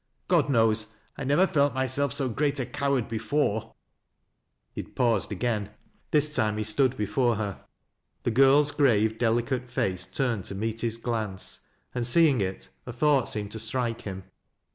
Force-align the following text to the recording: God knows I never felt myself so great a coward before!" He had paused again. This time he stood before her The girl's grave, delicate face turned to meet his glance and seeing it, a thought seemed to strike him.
God 0.27 0.49
knows 0.49 0.95
I 1.15 1.23
never 1.25 1.45
felt 1.45 1.75
myself 1.75 2.11
so 2.11 2.27
great 2.27 2.59
a 2.59 2.65
coward 2.65 3.07
before!" 3.07 3.75
He 4.73 4.81
had 4.81 4.95
paused 4.95 5.31
again. 5.31 5.69
This 6.09 6.33
time 6.35 6.57
he 6.57 6.63
stood 6.63 6.97
before 6.97 7.35
her 7.35 7.63
The 8.23 8.31
girl's 8.31 8.71
grave, 8.71 9.19
delicate 9.19 9.69
face 9.69 10.07
turned 10.07 10.45
to 10.45 10.55
meet 10.55 10.81
his 10.81 10.97
glance 10.97 11.67
and 11.93 12.07
seeing 12.07 12.41
it, 12.41 12.69
a 12.87 12.91
thought 12.91 13.29
seemed 13.29 13.51
to 13.51 13.59
strike 13.59 14.01
him. 14.01 14.23